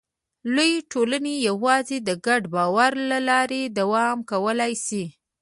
لویې 0.55 0.85
ټولنې 0.91 1.33
یواځې 1.49 1.97
د 2.07 2.09
ګډ 2.25 2.41
باور 2.55 2.91
له 3.09 3.19
لارې 3.29 3.61
دوام 3.79 4.17
کولی 4.31 4.73
شي. 4.85 5.03